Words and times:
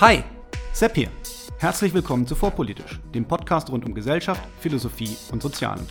Hi, 0.00 0.22
Sepp 0.72 0.94
hier. 0.94 1.10
Herzlich 1.58 1.92
willkommen 1.92 2.24
zu 2.24 2.36
Vorpolitisch, 2.36 3.00
dem 3.12 3.24
Podcast 3.24 3.68
rund 3.68 3.84
um 3.84 3.94
Gesellschaft, 3.94 4.40
Philosophie 4.60 5.16
und 5.32 5.42
Sozialen. 5.42 5.84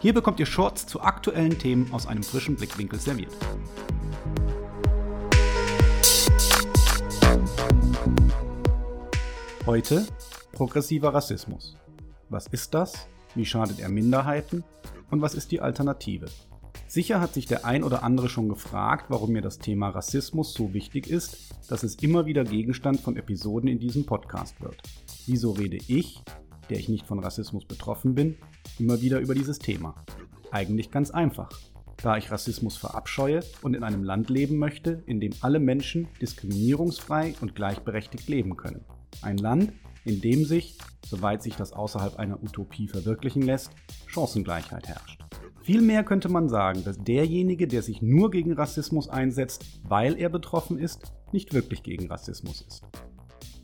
Hier 0.00 0.14
bekommt 0.14 0.38
ihr 0.38 0.46
Shorts 0.46 0.86
zu 0.86 1.00
aktuellen 1.00 1.58
Themen 1.58 1.92
aus 1.92 2.06
einem 2.06 2.22
frischen 2.22 2.54
Blickwinkel 2.54 3.00
serviert. 3.00 3.32
Heute 9.66 10.06
progressiver 10.52 11.12
Rassismus. 11.12 11.76
Was 12.28 12.46
ist 12.46 12.72
das? 12.72 13.08
Wie 13.34 13.44
schadet 13.44 13.80
er 13.80 13.88
Minderheiten? 13.88 14.62
Und 15.10 15.22
was 15.22 15.34
ist 15.34 15.50
die 15.50 15.60
Alternative? 15.60 16.26
Sicher 16.86 17.20
hat 17.20 17.34
sich 17.34 17.46
der 17.46 17.64
ein 17.64 17.82
oder 17.82 18.02
andere 18.02 18.28
schon 18.28 18.48
gefragt, 18.48 19.06
warum 19.08 19.32
mir 19.32 19.42
das 19.42 19.58
Thema 19.58 19.88
Rassismus 19.88 20.52
so 20.54 20.74
wichtig 20.74 21.08
ist, 21.08 21.54
dass 21.68 21.82
es 21.82 21.96
immer 21.96 22.26
wieder 22.26 22.44
Gegenstand 22.44 23.00
von 23.00 23.16
Episoden 23.16 23.68
in 23.68 23.78
diesem 23.78 24.06
Podcast 24.06 24.60
wird. 24.60 24.80
Wieso 25.26 25.52
rede 25.52 25.78
ich, 25.88 26.22
der 26.70 26.78
ich 26.78 26.88
nicht 26.88 27.06
von 27.06 27.18
Rassismus 27.18 27.64
betroffen 27.64 28.14
bin, 28.14 28.36
immer 28.78 29.00
wieder 29.00 29.20
über 29.20 29.34
dieses 29.34 29.58
Thema? 29.58 29.94
Eigentlich 30.50 30.90
ganz 30.90 31.10
einfach. 31.10 31.50
Da 31.96 32.16
ich 32.16 32.30
Rassismus 32.30 32.76
verabscheue 32.76 33.40
und 33.62 33.74
in 33.74 33.82
einem 33.82 34.04
Land 34.04 34.28
leben 34.28 34.58
möchte, 34.58 35.02
in 35.06 35.20
dem 35.20 35.32
alle 35.40 35.58
Menschen 35.58 36.08
diskriminierungsfrei 36.20 37.34
und 37.40 37.54
gleichberechtigt 37.54 38.28
leben 38.28 38.56
können. 38.56 38.84
Ein 39.22 39.38
Land, 39.38 39.72
in 40.04 40.20
dem 40.20 40.44
sich, 40.44 40.76
soweit 41.06 41.42
sich 41.42 41.56
das 41.56 41.72
außerhalb 41.72 42.18
einer 42.18 42.42
Utopie 42.42 42.88
verwirklichen 42.88 43.42
lässt, 43.42 43.70
Chancengleichheit 44.06 44.86
herrscht. 44.86 45.24
Vielmehr 45.64 46.04
könnte 46.04 46.28
man 46.28 46.50
sagen, 46.50 46.84
dass 46.84 46.98
derjenige, 46.98 47.66
der 47.66 47.80
sich 47.80 48.02
nur 48.02 48.30
gegen 48.30 48.52
Rassismus 48.52 49.08
einsetzt, 49.08 49.80
weil 49.82 50.18
er 50.18 50.28
betroffen 50.28 50.78
ist, 50.78 51.14
nicht 51.32 51.54
wirklich 51.54 51.82
gegen 51.82 52.06
Rassismus 52.06 52.60
ist. 52.60 52.84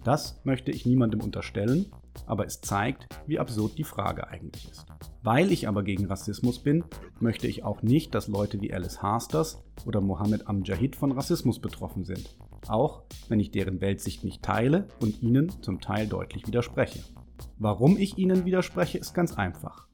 Das 0.02 0.40
möchte 0.44 0.70
ich 0.70 0.86
niemandem 0.86 1.20
unterstellen, 1.20 1.92
aber 2.24 2.46
es 2.46 2.62
zeigt, 2.62 3.06
wie 3.26 3.38
absurd 3.38 3.76
die 3.76 3.84
Frage 3.84 4.28
eigentlich 4.28 4.70
ist. 4.70 4.86
Weil 5.22 5.52
ich 5.52 5.68
aber 5.68 5.82
gegen 5.82 6.06
Rassismus 6.06 6.60
bin, 6.60 6.84
möchte 7.20 7.46
ich 7.46 7.64
auch 7.64 7.82
nicht, 7.82 8.14
dass 8.14 8.28
Leute 8.28 8.62
wie 8.62 8.72
Alice 8.72 9.02
Hasters 9.02 9.62
oder 9.84 10.00
Mohammed 10.00 10.48
Amjahid 10.48 10.96
von 10.96 11.12
Rassismus 11.12 11.58
betroffen 11.58 12.04
sind, 12.04 12.34
auch 12.66 13.02
wenn 13.28 13.40
ich 13.40 13.50
deren 13.50 13.82
Weltsicht 13.82 14.24
nicht 14.24 14.42
teile 14.42 14.88
und 15.02 15.22
ihnen 15.22 15.52
zum 15.60 15.82
Teil 15.82 16.06
deutlich 16.06 16.46
widerspreche. 16.46 17.00
Warum 17.58 17.98
ich 17.98 18.16
ihnen 18.16 18.46
widerspreche, 18.46 18.96
ist 18.96 19.12
ganz 19.12 19.34
einfach. 19.34 19.89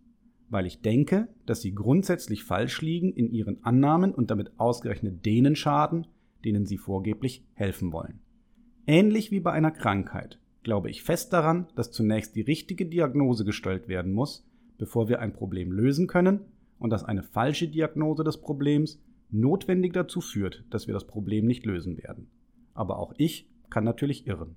Weil 0.48 0.66
ich 0.66 0.80
denke, 0.80 1.28
dass 1.44 1.60
sie 1.60 1.74
grundsätzlich 1.74 2.44
falsch 2.44 2.80
liegen 2.80 3.12
in 3.12 3.30
ihren 3.30 3.64
Annahmen 3.64 4.14
und 4.14 4.30
damit 4.30 4.52
ausgerechnet 4.58 5.26
denen 5.26 5.56
schaden, 5.56 6.06
denen 6.44 6.66
sie 6.66 6.78
vorgeblich 6.78 7.44
helfen 7.54 7.92
wollen. 7.92 8.20
Ähnlich 8.86 9.30
wie 9.30 9.40
bei 9.40 9.52
einer 9.52 9.72
Krankheit 9.72 10.38
glaube 10.66 10.90
ich 10.90 11.04
fest 11.04 11.32
daran, 11.32 11.68
dass 11.76 11.92
zunächst 11.92 12.34
die 12.34 12.40
richtige 12.40 12.86
Diagnose 12.86 13.44
gestellt 13.44 13.86
werden 13.86 14.12
muss, 14.12 14.44
bevor 14.78 15.08
wir 15.08 15.20
ein 15.20 15.32
Problem 15.32 15.70
lösen 15.70 16.08
können 16.08 16.40
und 16.80 16.90
dass 16.90 17.04
eine 17.04 17.22
falsche 17.22 17.68
Diagnose 17.68 18.24
des 18.24 18.40
Problems 18.40 19.00
notwendig 19.30 19.92
dazu 19.92 20.20
führt, 20.20 20.64
dass 20.70 20.88
wir 20.88 20.94
das 20.94 21.06
Problem 21.06 21.46
nicht 21.46 21.64
lösen 21.66 21.98
werden. 21.98 22.26
Aber 22.74 22.98
auch 22.98 23.14
ich 23.16 23.48
kann 23.70 23.84
natürlich 23.84 24.26
irren. 24.26 24.56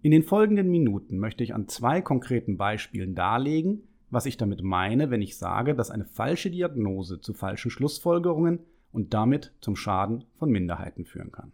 In 0.00 0.10
den 0.10 0.22
folgenden 0.22 0.70
Minuten 0.70 1.18
möchte 1.18 1.44
ich 1.44 1.54
an 1.54 1.68
zwei 1.68 2.00
konkreten 2.00 2.56
Beispielen 2.56 3.14
darlegen, 3.14 3.82
was 4.12 4.26
ich 4.26 4.36
damit 4.36 4.62
meine, 4.62 5.10
wenn 5.10 5.22
ich 5.22 5.38
sage, 5.38 5.74
dass 5.74 5.90
eine 5.90 6.04
falsche 6.04 6.50
Diagnose 6.50 7.20
zu 7.20 7.32
falschen 7.32 7.70
Schlussfolgerungen 7.70 8.60
und 8.92 9.14
damit 9.14 9.54
zum 9.62 9.74
Schaden 9.74 10.24
von 10.36 10.50
Minderheiten 10.50 11.06
führen 11.06 11.32
kann. 11.32 11.52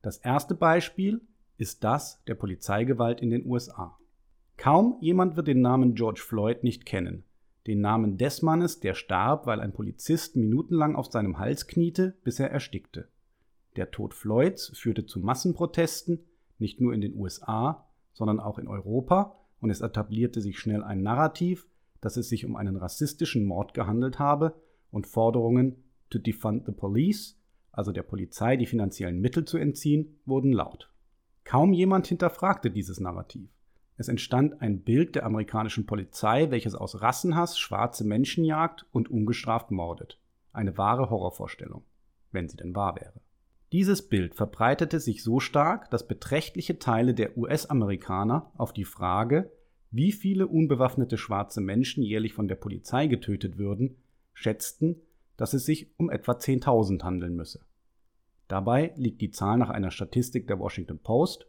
Das 0.00 0.16
erste 0.16 0.54
Beispiel 0.54 1.20
ist 1.58 1.84
das 1.84 2.24
der 2.24 2.36
Polizeigewalt 2.36 3.20
in 3.20 3.28
den 3.28 3.44
USA. 3.44 3.98
Kaum 4.56 4.96
jemand 5.02 5.36
wird 5.36 5.46
den 5.46 5.60
Namen 5.60 5.94
George 5.94 6.22
Floyd 6.26 6.64
nicht 6.64 6.86
kennen. 6.86 7.24
Den 7.66 7.82
Namen 7.82 8.16
des 8.16 8.40
Mannes, 8.40 8.80
der 8.80 8.94
starb, 8.94 9.46
weil 9.46 9.60
ein 9.60 9.74
Polizist 9.74 10.36
minutenlang 10.36 10.96
auf 10.96 11.12
seinem 11.12 11.38
Hals 11.38 11.66
kniete, 11.66 12.16
bis 12.24 12.40
er 12.40 12.50
erstickte. 12.50 13.08
Der 13.76 13.90
Tod 13.90 14.14
Floyds 14.14 14.72
führte 14.74 15.04
zu 15.04 15.20
Massenprotesten, 15.20 16.20
nicht 16.58 16.80
nur 16.80 16.94
in 16.94 17.02
den 17.02 17.14
USA, 17.14 17.86
sondern 18.14 18.40
auch 18.40 18.58
in 18.58 18.68
Europa, 18.68 19.36
und 19.60 19.68
es 19.68 19.82
etablierte 19.82 20.40
sich 20.40 20.58
schnell 20.58 20.82
ein 20.82 21.02
Narrativ, 21.02 21.66
dass 22.00 22.16
es 22.16 22.28
sich 22.28 22.44
um 22.44 22.56
einen 22.56 22.76
rassistischen 22.76 23.44
Mord 23.44 23.74
gehandelt 23.74 24.18
habe 24.18 24.54
und 24.90 25.06
Forderungen 25.06 25.84
to 26.10 26.18
defund 26.18 26.66
the 26.66 26.72
police, 26.72 27.38
also 27.72 27.92
der 27.92 28.02
Polizei 28.02 28.56
die 28.56 28.66
finanziellen 28.66 29.20
Mittel 29.20 29.44
zu 29.44 29.58
entziehen, 29.58 30.18
wurden 30.24 30.52
laut. 30.52 30.90
Kaum 31.44 31.72
jemand 31.72 32.06
hinterfragte 32.06 32.70
dieses 32.70 33.00
Narrativ. 33.00 33.50
Es 33.96 34.08
entstand 34.08 34.62
ein 34.62 34.82
Bild 34.82 35.14
der 35.14 35.26
amerikanischen 35.26 35.84
Polizei, 35.84 36.50
welches 36.50 36.74
aus 36.74 37.02
Rassenhass 37.02 37.58
schwarze 37.58 38.04
Menschen 38.04 38.44
jagt 38.44 38.86
und 38.92 39.10
ungestraft 39.10 39.70
mordet. 39.70 40.18
Eine 40.52 40.78
wahre 40.78 41.10
Horrorvorstellung, 41.10 41.84
wenn 42.32 42.48
sie 42.48 42.56
denn 42.56 42.74
wahr 42.74 42.96
wäre. 42.96 43.20
Dieses 43.72 44.08
Bild 44.08 44.34
verbreitete 44.34 44.98
sich 44.98 45.22
so 45.22 45.38
stark, 45.38 45.90
dass 45.90 46.08
beträchtliche 46.08 46.78
Teile 46.78 47.14
der 47.14 47.36
US-Amerikaner 47.36 48.50
auf 48.56 48.72
die 48.72 48.84
Frage, 48.84 49.52
wie 49.90 50.12
viele 50.12 50.46
unbewaffnete 50.46 51.18
schwarze 51.18 51.60
Menschen 51.60 52.02
jährlich 52.02 52.32
von 52.32 52.48
der 52.48 52.54
Polizei 52.54 53.06
getötet 53.06 53.58
würden, 53.58 53.96
schätzten, 54.32 55.02
dass 55.36 55.52
es 55.52 55.64
sich 55.64 55.90
um 55.98 56.10
etwa 56.10 56.32
10.000 56.32 57.02
handeln 57.02 57.34
müsse. 57.34 57.60
Dabei 58.46 58.92
liegt 58.96 59.20
die 59.20 59.30
Zahl 59.30 59.58
nach 59.58 59.70
einer 59.70 59.90
Statistik 59.90 60.46
der 60.46 60.58
Washington 60.58 60.98
Post, 60.98 61.46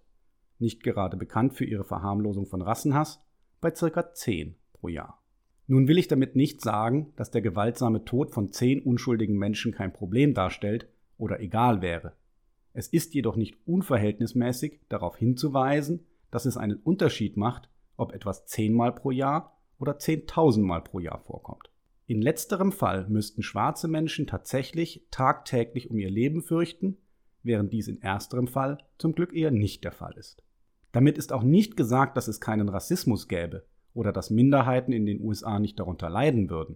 nicht 0.60 0.84
gerade 0.84 1.18
bekannt 1.18 1.54
für 1.54 1.66
ihre 1.66 1.84
Verharmlosung 1.84 2.46
von 2.46 2.62
Rassenhass, 2.62 3.20
bei 3.60 3.72
ca. 3.72 4.14
10 4.14 4.56
pro 4.74 4.88
Jahr. 4.88 5.22
Nun 5.68 5.88
will 5.88 5.98
ich 5.98 6.08
damit 6.08 6.36
nicht 6.36 6.62
sagen, 6.62 7.14
dass 7.16 7.32
der 7.32 7.42
gewaltsame 7.42 8.04
Tod 8.06 8.32
von 8.32 8.52
10 8.52 8.82
unschuldigen 8.82 9.38
Menschen 9.38 9.72
kein 9.72 9.94
Problem 9.94 10.34
darstellt 10.34 10.88
oder 11.18 11.40
egal 11.40 11.82
wäre. 11.82 12.14
Es 12.74 12.88
ist 12.88 13.14
jedoch 13.14 13.36
nicht 13.36 13.58
unverhältnismäßig 13.66 14.82
darauf 14.90 15.18
hinzuweisen, 15.18 16.06
dass 16.30 16.46
es 16.46 16.58
einen 16.58 16.78
Unterschied 16.78 17.38
macht, 17.38 17.70
ob 18.02 18.14
etwas 18.14 18.48
zehnmal 18.48 18.92
pro 18.94 19.12
Jahr 19.12 19.60
oder 19.80 20.00
zehntausendmal 20.00 20.82
pro 20.82 21.00
Jahr 21.00 21.20
vorkommt. 21.20 21.70
In 22.08 22.22
letzterem 22.22 22.72
Fall 22.72 23.08
müssten 23.08 23.44
schwarze 23.44 23.88
Menschen 23.88 24.28
tatsächlich 24.28 25.06
tagtäglich 25.12 25.90
um 25.90 25.98
ihr 25.98 26.10
Leben 26.10 26.42
fürchten, 26.42 26.98
während 27.44 27.72
dies 27.72 27.88
in 27.88 28.02
ersterem 28.02 28.48
Fall 28.48 28.80
zum 28.98 29.14
Glück 29.14 29.34
eher 29.34 29.52
nicht 29.52 29.84
der 29.84 29.92
Fall 29.92 30.14
ist. 30.18 30.44
Damit 30.92 31.18
ist 31.18 31.32
auch 31.32 31.44
nicht 31.44 31.78
gesagt, 31.78 32.18
dass 32.18 32.28
es 32.28 32.42
keinen 32.42 32.70
Rassismus 32.70 33.28
gäbe 33.28 33.66
oder 33.94 34.12
dass 34.12 34.30
Minderheiten 34.30 34.92
in 34.92 35.06
den 35.06 35.22
USA 35.22 35.60
nicht 35.60 35.80
darunter 35.80 36.10
leiden 36.10 36.50
würden. 36.50 36.76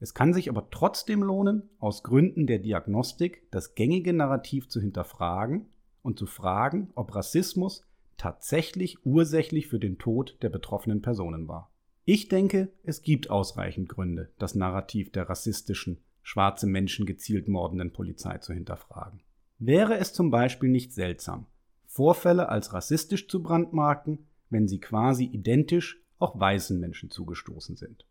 Es 0.00 0.12
kann 0.12 0.34
sich 0.34 0.50
aber 0.50 0.70
trotzdem 0.70 1.22
lohnen, 1.22 1.70
aus 1.78 2.02
Gründen 2.02 2.46
der 2.46 2.58
Diagnostik 2.58 3.50
das 3.50 3.74
gängige 3.74 4.12
Narrativ 4.12 4.68
zu 4.68 4.80
hinterfragen 4.80 5.66
und 6.02 6.18
zu 6.18 6.26
fragen, 6.26 6.90
ob 6.94 7.14
Rassismus 7.14 7.87
tatsächlich 8.18 9.06
ursächlich 9.06 9.68
für 9.68 9.78
den 9.78 9.96
Tod 9.96 10.36
der 10.42 10.50
betroffenen 10.50 11.00
Personen 11.00 11.48
war. 11.48 11.72
Ich 12.04 12.28
denke, 12.28 12.70
es 12.82 13.02
gibt 13.02 13.30
ausreichend 13.30 13.88
Gründe, 13.88 14.30
das 14.38 14.54
Narrativ 14.54 15.10
der 15.12 15.28
rassistischen, 15.28 15.98
schwarze 16.22 16.66
Menschen 16.66 17.06
gezielt 17.06 17.48
mordenden 17.48 17.92
Polizei 17.92 18.38
zu 18.38 18.52
hinterfragen. 18.52 19.20
Wäre 19.58 19.96
es 19.96 20.12
zum 20.12 20.30
Beispiel 20.30 20.68
nicht 20.68 20.92
seltsam, 20.92 21.46
Vorfälle 21.86 22.48
als 22.48 22.72
rassistisch 22.72 23.28
zu 23.28 23.42
brandmarken, 23.42 24.26
wenn 24.50 24.68
sie 24.68 24.78
quasi 24.78 25.24
identisch 25.24 26.00
auch 26.18 26.38
weißen 26.38 26.78
Menschen 26.78 27.10
zugestoßen 27.10 27.76
sind? 27.76 28.06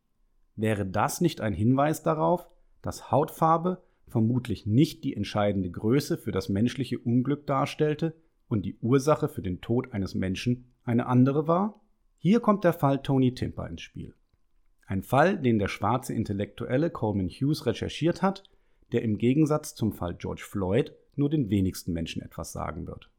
Wäre 0.55 0.85
das 0.85 1.21
nicht 1.21 1.41
ein 1.41 1.53
Hinweis 1.53 2.01
darauf, 2.01 2.47
dass 2.81 3.11
Hautfarbe 3.11 3.83
vermutlich 4.07 4.65
nicht 4.65 5.03
die 5.03 5.15
entscheidende 5.15 5.69
Größe 5.69 6.17
für 6.17 6.31
das 6.31 6.49
menschliche 6.49 6.97
Unglück 6.99 7.45
darstellte 7.45 8.15
und 8.47 8.63
die 8.65 8.77
Ursache 8.81 9.27
für 9.27 9.41
den 9.41 9.61
Tod 9.61 9.93
eines 9.93 10.15
Menschen 10.15 10.65
eine 10.83 11.07
andere 11.07 11.47
war? 11.47 11.81
Hier 12.17 12.39
kommt 12.39 12.63
der 12.63 12.73
Fall 12.73 13.01
Tony 13.01 13.33
Timper 13.33 13.67
ins 13.67 13.81
Spiel. 13.81 14.13
Ein 14.85 15.03
Fall, 15.03 15.37
den 15.37 15.59
der 15.59 15.67
schwarze 15.67 16.13
Intellektuelle 16.13 16.89
Coleman 16.89 17.29
Hughes 17.29 17.65
recherchiert 17.65 18.21
hat, 18.21 18.43
der 18.91 19.01
im 19.01 19.17
Gegensatz 19.17 19.75
zum 19.75 19.91
Fall 19.91 20.15
George 20.15 20.43
Floyd 20.47 20.93
nur 21.15 21.29
den 21.29 21.49
wenigsten 21.49 21.93
Menschen 21.93 22.21
etwas 22.21 22.51
sagen 22.53 22.87
wird. 22.87 23.09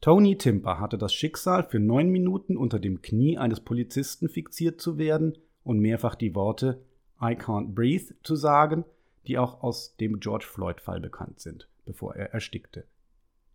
Tony 0.00 0.36
Timper 0.36 0.80
hatte 0.80 0.98
das 0.98 1.14
Schicksal, 1.14 1.62
für 1.62 1.78
neun 1.78 2.08
Minuten 2.08 2.56
unter 2.56 2.80
dem 2.80 3.02
Knie 3.02 3.38
eines 3.38 3.60
Polizisten 3.60 4.28
fixiert 4.28 4.80
zu 4.80 4.98
werden 4.98 5.38
und 5.62 5.78
mehrfach 5.78 6.14
die 6.14 6.34
Worte 6.34 6.82
I 7.20 7.36
can't 7.36 7.74
breathe 7.74 8.14
zu 8.24 8.34
sagen, 8.34 8.84
die 9.28 9.38
auch 9.38 9.62
aus 9.62 9.96
dem 9.96 10.18
George 10.18 10.46
Floyd-Fall 10.48 11.00
bekannt 11.00 11.38
sind, 11.38 11.68
bevor 11.84 12.16
er 12.16 12.32
erstickte. 12.32 12.84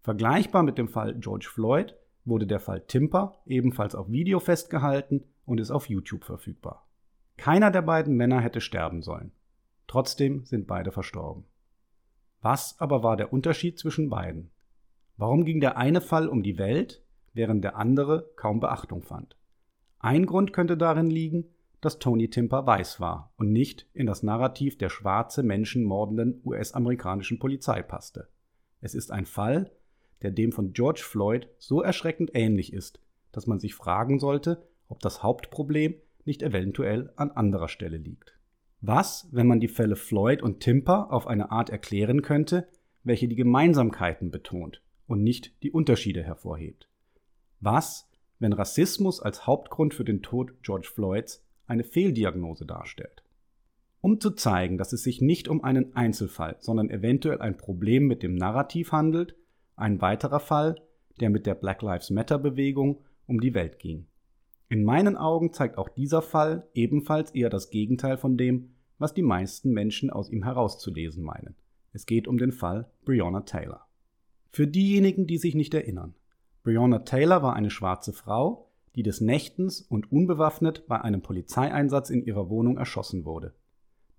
Vergleichbar 0.08 0.64
mit 0.64 0.78
dem 0.78 0.88
Fall 0.88 1.16
George 1.16 1.50
Floyd 1.52 1.94
wurde 2.24 2.48
der 2.48 2.62
Fall 2.62 2.80
Timper 2.80 3.42
ebenfalls 3.46 3.94
auf 3.94 4.10
Video 4.10 4.40
festgehalten 4.40 5.26
und 5.46 5.60
ist 5.60 5.70
auf 5.70 5.90
YouTube 5.90 6.24
verfügbar. 6.24 6.88
Keiner 7.36 7.72
der 7.72 7.82
beiden 7.82 8.16
Männer 8.16 8.40
hätte 8.40 8.62
sterben 8.62 9.02
sollen. 9.02 9.34
Trotzdem 9.86 10.46
sind 10.46 10.66
beide 10.66 10.94
verstorben. 10.94 11.44
Was 12.42 12.80
aber 12.80 13.04
war 13.04 13.18
der 13.18 13.34
Unterschied 13.34 13.78
zwischen 13.78 14.10
beiden? 14.10 14.50
Warum 15.18 15.44
ging 15.44 15.60
der 15.60 15.76
eine 15.76 16.00
Fall 16.00 16.30
um 16.30 16.42
die 16.42 16.58
Welt, 16.58 17.04
während 17.34 17.66
der 17.66 17.76
andere 17.76 18.30
kaum 18.38 18.62
Beachtung 18.62 19.02
fand. 19.02 19.36
Ein 20.00 20.26
Grund 20.26 20.54
könnte 20.54 20.78
darin 20.78 21.10
liegen, 21.10 21.50
dass 21.82 22.00
Tony 22.00 22.30
Timper 22.30 22.66
weiß 22.66 23.02
war 23.02 23.34
und 23.36 23.52
nicht 23.52 23.90
in 23.92 24.06
das 24.06 24.24
Narrativ 24.24 24.78
der 24.78 24.88
schwarze 24.88 25.44
Menschen 25.44 25.84
mordenden 25.84 26.40
US-amerikanischen 26.46 27.40
Polizei 27.40 27.82
passte. 27.82 28.30
Es 28.80 28.96
ist 28.96 29.12
ein 29.12 29.26
Fall, 29.26 29.70
der 30.22 30.32
dem 30.32 30.52
von 30.52 30.74
George 30.74 31.02
Floyd 31.04 31.48
so 31.58 31.82
erschreckend 31.82 32.32
ähnlich 32.34 32.74
ist, 32.74 33.00
dass 33.32 33.48
man 33.48 33.60
sich 33.60 33.76
fragen 33.76 34.20
sollte, 34.20 34.68
ob 34.88 35.00
das 35.00 35.24
Hauptproblem 35.24 35.96
nicht 36.26 36.42
eventuell 36.42 37.12
an 37.16 37.32
anderer 37.32 37.68
Stelle 37.68 37.98
liegt. 37.98 38.38
Was, 38.82 39.28
wenn 39.32 39.48
man 39.48 39.60
die 39.60 39.68
Fälle 39.68 39.96
Floyd 39.96 40.42
und 40.42 40.60
Timper 40.60 41.12
auf 41.12 41.28
eine 41.28 41.52
Art 41.52 41.70
erklären 41.70 42.22
könnte, 42.22 42.68
welche 43.04 43.28
die 43.28 43.36
Gemeinsamkeiten 43.36 44.30
betont 44.30 44.82
und 45.08 45.24
nicht 45.24 45.64
die 45.64 45.72
Unterschiede 45.72 46.24
hervorhebt? 46.24 46.88
Was, 47.60 48.10
wenn 48.40 48.54
Rassismus 48.54 49.20
als 49.20 49.48
Hauptgrund 49.48 49.94
für 49.94 50.04
den 50.04 50.22
Tod 50.22 50.62
George 50.62 50.90
Floyds 50.94 51.44
eine 51.66 51.84
Fehldiagnose 51.84 52.66
darstellt? 52.66 53.24
Um 54.00 54.20
zu 54.20 54.32
zeigen, 54.32 54.78
dass 54.78 54.94
es 54.94 55.04
sich 55.04 55.22
nicht 55.22 55.48
um 55.48 55.64
einen 55.64 55.96
Einzelfall, 55.96 56.58
sondern 56.60 56.90
eventuell 56.92 57.42
ein 57.42 57.58
Problem 57.58 58.06
mit 58.06 58.22
dem 58.22 58.36
Narrativ 58.36 58.92
handelt, 58.92 59.36
ein 59.78 60.02
weiterer 60.02 60.40
Fall, 60.40 60.76
der 61.20 61.30
mit 61.30 61.46
der 61.46 61.56
Black 61.56 61.82
Lives 61.82 62.10
Matter 62.10 62.38
Bewegung 62.38 63.04
um 63.28 63.40
die 63.40 63.54
Welt 63.54 63.80
ging. 63.80 64.08
In 64.70 64.84
meinen 64.84 65.16
Augen 65.16 65.54
zeigt 65.54 65.78
auch 65.78 65.88
dieser 65.88 66.22
Fall 66.22 66.68
ebenfalls 66.74 67.32
eher 67.32 67.50
das 67.50 67.70
Gegenteil 67.70 68.18
von 68.18 68.38
dem, 68.38 68.72
was 68.98 69.14
die 69.14 69.22
meisten 69.22 69.72
Menschen 69.72 70.10
aus 70.10 70.30
ihm 70.30 70.44
herauszulesen 70.44 71.24
meinen. 71.24 71.56
Es 71.94 72.06
geht 72.06 72.28
um 72.28 72.38
den 72.38 72.52
Fall 72.52 72.90
Breonna 73.06 73.42
Taylor. 73.42 73.88
Für 74.52 74.68
diejenigen, 74.68 75.28
die 75.28 75.38
sich 75.38 75.56
nicht 75.56 75.74
erinnern. 75.74 76.16
Breonna 76.64 77.00
Taylor 77.00 77.42
war 77.44 77.56
eine 77.56 77.70
schwarze 77.70 78.12
Frau, 78.12 78.70
die 78.96 79.04
des 79.04 79.22
Nächtens 79.22 79.82
und 79.82 80.12
unbewaffnet 80.12 80.88
bei 80.88 81.00
einem 81.00 81.22
Polizeieinsatz 81.22 82.10
in 82.10 82.26
ihrer 82.26 82.50
Wohnung 82.50 82.78
erschossen 82.78 83.26
wurde. 83.26 83.54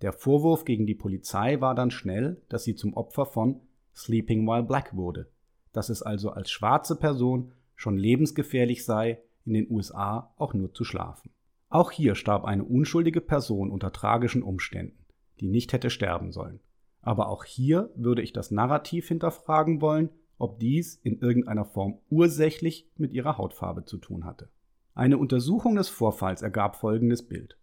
Der 0.01 0.13
Vorwurf 0.13 0.65
gegen 0.65 0.87
die 0.87 0.95
Polizei 0.95 1.61
war 1.61 1.75
dann 1.75 1.91
schnell, 1.91 2.41
dass 2.49 2.65
sie 2.65 2.77
zum 2.77 2.95
Opfer 2.95 3.27
von 3.27 3.61
Sleeping 3.95 4.47
While 4.47 4.63
Black 4.63 4.95
wurde, 4.95 5.29
dass 5.73 5.89
es 5.89 6.03
also 6.03 6.31
als 6.31 6.51
schwarze 6.51 6.97
Person 6.97 7.53
schon 7.77 7.97
lebensgefährlich 7.97 8.85
sei, 8.85 9.21
in 9.45 9.55
den 9.55 9.71
USA 9.71 10.33
auch 10.37 10.55
nur 10.55 10.73
zu 10.75 10.85
schlafen. 10.85 11.31
Auch 11.69 11.91
hier 11.91 12.15
starb 12.15 12.45
eine 12.45 12.65
unschuldige 12.65 13.21
Person 13.21 13.71
unter 13.71 13.93
tragischen 13.93 14.43
Umständen, 14.43 15.05
die 15.41 15.49
nicht 15.49 15.73
hätte 15.73 15.91
sterben 15.91 16.33
sollen. 16.33 16.61
Aber 17.03 17.29
auch 17.29 17.45
hier 17.45 17.91
würde 17.95 18.23
ich 18.23 18.33
das 18.33 18.51
Narrativ 18.51 19.09
hinterfragen 19.09 19.81
wollen, 19.81 20.11
ob 20.39 20.59
dies 20.59 20.97
in 21.03 21.19
irgendeiner 21.21 21.65
Form 21.65 21.99
ursächlich 22.11 22.89
mit 22.97 23.13
ihrer 23.13 23.39
Hautfarbe 23.39 23.85
zu 23.85 23.99
tun 23.99 24.25
hatte. 24.25 24.49
Eine 24.95 25.19
Untersuchung 25.19 25.77
des 25.77 25.89
Vorfalls 25.89 26.43
ergab 26.43 26.77
folgendes 26.77 27.27
Bild. 27.27 27.57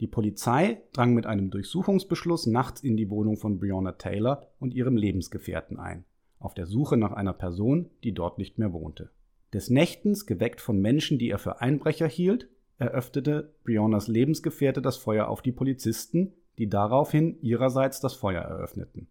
Die 0.00 0.06
Polizei 0.06 0.82
drang 0.92 1.12
mit 1.12 1.26
einem 1.26 1.50
Durchsuchungsbeschluss 1.50 2.46
nachts 2.46 2.82
in 2.82 2.96
die 2.96 3.10
Wohnung 3.10 3.36
von 3.36 3.58
Breonna 3.58 3.92
Taylor 3.92 4.46
und 4.60 4.72
ihrem 4.72 4.96
Lebensgefährten 4.96 5.78
ein, 5.78 6.04
auf 6.38 6.54
der 6.54 6.66
Suche 6.66 6.96
nach 6.96 7.12
einer 7.12 7.32
Person, 7.32 7.90
die 8.04 8.12
dort 8.12 8.38
nicht 8.38 8.58
mehr 8.58 8.72
wohnte. 8.72 9.10
Des 9.52 9.70
Nächtens, 9.70 10.26
geweckt 10.26 10.60
von 10.60 10.80
Menschen, 10.80 11.18
die 11.18 11.30
er 11.30 11.38
für 11.38 11.60
Einbrecher 11.60 12.06
hielt, 12.06 12.48
eröffnete 12.78 13.54
Breonnas 13.64 14.08
Lebensgefährte 14.08 14.82
das 14.82 14.96
Feuer 14.96 15.28
auf 15.28 15.42
die 15.42 15.52
Polizisten, 15.52 16.34
die 16.58 16.68
daraufhin 16.68 17.40
ihrerseits 17.40 18.00
das 18.00 18.14
Feuer 18.14 18.42
eröffneten. 18.42 19.08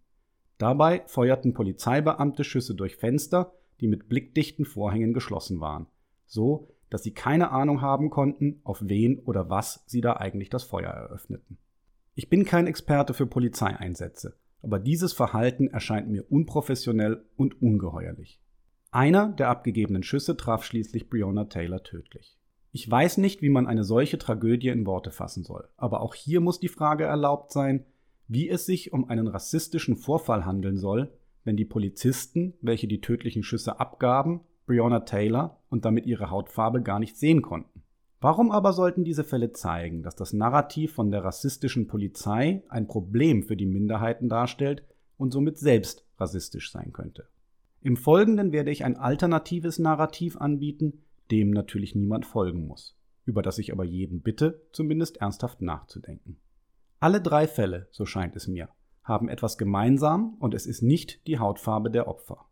Dabei 0.58 1.04
feuerten 1.08 1.54
Polizeibeamte 1.54 2.44
Schüsse 2.44 2.76
durch 2.76 2.96
Fenster, 2.96 3.54
die 3.80 3.88
mit 3.88 4.10
blickdichten 4.10 4.66
Vorhängen 4.66 5.14
geschlossen 5.14 5.60
waren, 5.60 5.88
so 6.26 6.70
dass 6.90 7.04
sie 7.04 7.14
keine 7.14 7.52
Ahnung 7.52 7.82
haben 7.82 8.10
konnten, 8.10 8.62
auf 8.64 8.80
wen 8.82 9.20
oder 9.20 9.50
was 9.50 9.84
sie 9.88 10.02
da 10.02 10.14
eigentlich 10.14 10.50
das 10.50 10.64
Feuer 10.64 10.90
eröffneten. 10.90 11.58
Ich 12.16 12.30
bin 12.30 12.46
kein 12.46 12.66
Experte 12.66 13.14
für 13.14 13.28
Polizeieinsätze, 13.28 14.38
aber 14.62 14.80
dieses 14.80 15.14
Verhalten 15.14 15.68
erscheint 15.68 16.10
mir 16.10 16.30
unprofessionell 16.32 17.24
und 17.36 17.62
ungeheuerlich. 17.62 18.40
Einer 18.92 19.30
der 19.30 19.50
abgegebenen 19.50 20.04
Schüsse 20.04 20.38
traf 20.38 20.64
schließlich 20.64 21.10
Breonna 21.10 21.46
Taylor 21.46 21.84
tödlich. 21.84 22.38
Ich 22.72 22.90
weiß 22.90 23.18
nicht, 23.18 23.42
wie 23.42 23.50
man 23.50 23.68
eine 23.68 23.84
solche 23.84 24.18
Tragödie 24.18 24.70
in 24.70 24.86
Worte 24.86 25.12
fassen 25.12 25.44
soll, 25.44 25.68
aber 25.78 26.02
auch 26.02 26.16
hier 26.16 26.42
muss 26.42 26.60
die 26.60 26.68
Frage 26.68 27.06
erlaubt 27.06 27.52
sein, 27.52 27.86
wie 28.28 28.50
es 28.50 28.66
sich 28.66 28.94
um 28.94 29.10
einen 29.10 29.28
rassistischen 29.28 29.96
Vorfall 29.96 30.46
handeln 30.46 30.78
soll, 30.78 31.12
wenn 31.44 31.58
die 31.58 31.66
Polizisten, 31.66 32.54
welche 32.62 32.88
die 32.88 33.02
tödlichen 33.02 33.44
Schüsse 33.44 33.80
abgaben, 33.80 34.42
Breonna 34.66 35.02
Taylor 35.02 35.62
und 35.70 35.86
damit 35.86 36.06
ihre 36.06 36.30
Hautfarbe 36.30 36.82
gar 36.82 37.00
nicht 37.00 37.18
sehen 37.18 37.42
konnten. 37.42 37.84
Warum 38.20 38.52
aber 38.52 38.74
sollten 38.74 39.04
diese 39.04 39.24
Fälle 39.24 39.54
zeigen, 39.54 40.02
dass 40.02 40.16
das 40.16 40.34
Narrativ 40.34 40.94
von 40.94 41.12
der 41.12 41.24
rassistischen 41.24 41.88
Polizei 41.88 42.64
ein 42.68 42.88
Problem 42.88 43.44
für 43.44 43.56
die 43.56 43.68
Minderheiten 43.68 44.28
darstellt 44.28 44.84
und 45.18 45.32
somit 45.32 45.60
selbst 45.60 46.04
rassistisch 46.18 46.72
sein 46.72 46.94
könnte? 46.94 47.28
Im 47.82 47.96
Folgenden 47.96 48.52
werde 48.52 48.72
ich 48.72 48.84
ein 48.84 48.98
alternatives 48.98 49.78
Narrativ 49.78 50.36
anbieten, 50.38 51.04
dem 51.30 51.52
natürlich 51.52 51.94
niemand 51.94 52.26
folgen 52.26 52.66
muss, 52.66 52.98
über 53.26 53.44
das 53.44 53.60
ich 53.60 53.72
aber 53.72 53.84
jeden 53.84 54.22
bitte, 54.22 54.62
zumindest 54.72 55.18
ernsthaft 55.18 55.62
nachzudenken. 55.62 56.40
Alle 57.00 57.22
drei 57.22 57.48
Fälle, 57.48 57.88
so 57.92 58.06
scheint 58.06 58.36
es 58.36 58.48
mir, 58.48 58.70
haben 59.04 59.30
etwas 59.30 59.60
gemeinsam 59.60 60.36
und 60.40 60.56
es 60.56 60.66
ist 60.66 60.82
nicht 60.82 61.26
die 61.28 61.38
Hautfarbe 61.38 61.92
der 61.92 62.08
Opfer. 62.08 62.46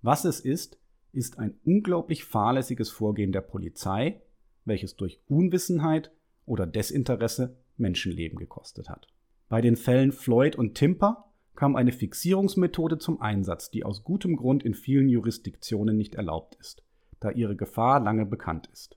Was 0.00 0.24
es 0.24 0.40
ist, 0.40 0.78
ist 1.12 1.38
ein 1.38 1.58
unglaublich 1.64 2.24
fahrlässiges 2.24 2.90
Vorgehen 2.90 3.32
der 3.32 3.42
Polizei, 3.42 4.22
welches 4.64 4.96
durch 4.96 5.20
Unwissenheit 5.28 6.12
oder 6.46 6.66
Desinteresse 6.66 7.56
Menschenleben 7.76 8.38
gekostet 8.38 8.88
hat. 8.88 9.08
Bei 9.48 9.60
den 9.60 9.76
Fällen 9.76 10.12
Floyd 10.12 10.56
und 10.56 10.74
Timper 10.74 11.32
kam 11.54 11.76
eine 11.76 11.92
Fixierungsmethode 11.92 12.98
zum 12.98 13.20
Einsatz, 13.20 13.70
die 13.70 13.84
aus 13.84 14.04
gutem 14.04 14.36
Grund 14.36 14.62
in 14.62 14.74
vielen 14.74 15.08
Jurisdiktionen 15.08 15.96
nicht 15.96 16.14
erlaubt 16.14 16.54
ist, 16.56 16.82
da 17.20 17.30
ihre 17.30 17.56
Gefahr 17.56 18.00
lange 18.00 18.24
bekannt 18.24 18.68
ist. 18.72 18.96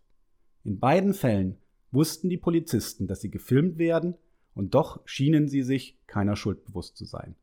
In 0.64 0.80
beiden 0.80 1.14
Fällen 1.14 1.58
wussten 1.92 2.30
die 2.30 2.38
Polizisten, 2.38 3.08
dass 3.08 3.22
sie 3.22 3.32
gefilmt 3.32 3.78
werden, 3.78 4.16
und 4.54 4.74
doch 4.74 5.02
schienen 5.06 5.50
sie 5.50 5.64
sich 5.64 6.00
keiner 6.08 6.38
Schuld 6.38 6.64
bewusst 6.64 6.96
zu 6.96 7.04
sein. 7.04 7.36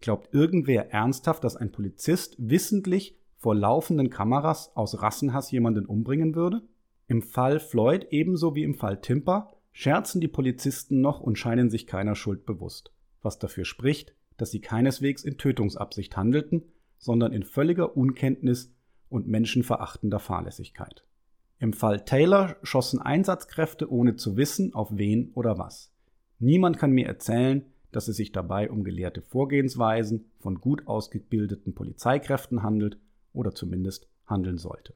Glaubt 0.00 0.34
irgendwer 0.34 0.90
ernsthaft, 0.90 1.44
dass 1.44 1.56
ein 1.56 1.70
Polizist 1.70 2.34
wissentlich 2.38 3.16
vor 3.36 3.54
laufenden 3.54 4.10
Kameras 4.10 4.74
aus 4.74 5.00
Rassenhass 5.00 5.50
jemanden 5.52 5.86
umbringen 5.86 6.34
würde? 6.34 6.62
Im 7.10 7.22
Fall 7.22 7.58
Floyd 7.58 8.06
ebenso 8.10 8.54
wie 8.54 8.62
im 8.62 8.76
Fall 8.76 9.00
Timper 9.00 9.50
scherzen 9.72 10.20
die 10.20 10.28
Polizisten 10.28 11.00
noch 11.00 11.18
und 11.18 11.36
scheinen 11.36 11.68
sich 11.68 11.88
keiner 11.88 12.14
Schuld 12.14 12.46
bewusst, 12.46 12.92
was 13.20 13.40
dafür 13.40 13.64
spricht, 13.64 14.14
dass 14.36 14.52
sie 14.52 14.60
keineswegs 14.60 15.24
in 15.24 15.36
Tötungsabsicht 15.36 16.16
handelten, 16.16 16.62
sondern 16.98 17.32
in 17.32 17.42
völliger 17.42 17.96
Unkenntnis 17.96 18.72
und 19.08 19.26
menschenverachtender 19.26 20.20
Fahrlässigkeit. 20.20 21.04
Im 21.58 21.72
Fall 21.72 22.04
Taylor 22.04 22.54
schossen 22.62 23.02
Einsatzkräfte 23.02 23.90
ohne 23.90 24.14
zu 24.14 24.36
wissen, 24.36 24.72
auf 24.72 24.90
wen 24.92 25.32
oder 25.34 25.58
was. 25.58 25.92
Niemand 26.38 26.78
kann 26.78 26.92
mir 26.92 27.08
erzählen, 27.08 27.66
dass 27.90 28.06
es 28.06 28.18
sich 28.18 28.30
dabei 28.30 28.70
um 28.70 28.84
gelehrte 28.84 29.22
Vorgehensweisen 29.22 30.30
von 30.38 30.60
gut 30.60 30.86
ausgebildeten 30.86 31.74
Polizeikräften 31.74 32.62
handelt 32.62 33.00
oder 33.32 33.52
zumindest 33.52 34.08
handeln 34.26 34.58
sollte. 34.58 34.94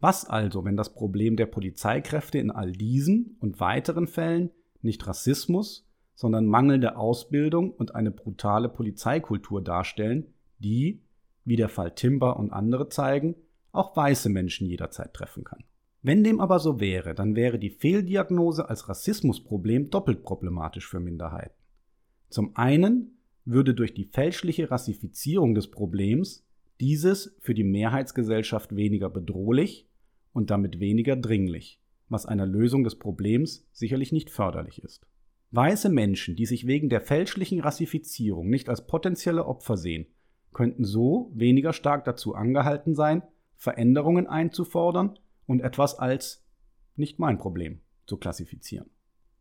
Was 0.00 0.24
also, 0.24 0.64
wenn 0.64 0.76
das 0.76 0.92
Problem 0.92 1.36
der 1.36 1.46
Polizeikräfte 1.46 2.38
in 2.38 2.50
all 2.50 2.72
diesen 2.72 3.36
und 3.40 3.60
weiteren 3.60 4.06
Fällen 4.06 4.50
nicht 4.82 5.06
Rassismus, 5.06 5.86
sondern 6.14 6.46
mangelnde 6.46 6.96
Ausbildung 6.96 7.70
und 7.70 7.94
eine 7.94 8.10
brutale 8.10 8.68
Polizeikultur 8.68 9.62
darstellen, 9.62 10.26
die, 10.58 11.02
wie 11.44 11.56
der 11.56 11.68
Fall 11.68 11.94
Timber 11.94 12.38
und 12.38 12.52
andere 12.52 12.88
zeigen, 12.88 13.36
auch 13.72 13.96
weiße 13.96 14.28
Menschen 14.28 14.66
jederzeit 14.66 15.12
treffen 15.12 15.44
kann. 15.44 15.64
Wenn 16.02 16.24
dem 16.24 16.40
aber 16.40 16.58
so 16.58 16.80
wäre, 16.80 17.14
dann 17.14 17.34
wäre 17.34 17.58
die 17.58 17.70
Fehldiagnose 17.70 18.68
als 18.68 18.88
Rassismusproblem 18.88 19.90
doppelt 19.90 20.22
problematisch 20.22 20.88
für 20.88 21.00
Minderheiten. 21.00 21.54
Zum 22.28 22.56
einen 22.56 23.18
würde 23.44 23.74
durch 23.74 23.92
die 23.92 24.04
fälschliche 24.04 24.70
Rassifizierung 24.70 25.54
des 25.54 25.70
Problems 25.70 26.45
dieses 26.80 27.36
für 27.40 27.54
die 27.54 27.64
Mehrheitsgesellschaft 27.64 28.74
weniger 28.76 29.10
bedrohlich 29.10 29.88
und 30.32 30.50
damit 30.50 30.80
weniger 30.80 31.16
dringlich, 31.16 31.80
was 32.08 32.26
einer 32.26 32.46
Lösung 32.46 32.84
des 32.84 32.98
Problems 32.98 33.66
sicherlich 33.72 34.12
nicht 34.12 34.30
förderlich 34.30 34.82
ist. 34.82 35.06
Weiße 35.52 35.88
Menschen, 35.88 36.36
die 36.36 36.46
sich 36.46 36.66
wegen 36.66 36.88
der 36.88 37.00
fälschlichen 37.00 37.60
Rassifizierung 37.60 38.48
nicht 38.48 38.68
als 38.68 38.86
potenzielle 38.86 39.46
Opfer 39.46 39.76
sehen, 39.76 40.06
könnten 40.52 40.84
so 40.84 41.30
weniger 41.34 41.72
stark 41.72 42.04
dazu 42.04 42.34
angehalten 42.34 42.94
sein, 42.94 43.22
Veränderungen 43.56 44.26
einzufordern 44.26 45.18
und 45.46 45.60
etwas 45.60 45.98
als 45.98 46.44
nicht 46.96 47.18
mein 47.18 47.38
Problem 47.38 47.80
zu 48.06 48.16
klassifizieren. 48.16 48.90